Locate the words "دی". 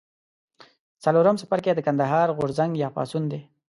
3.31-3.41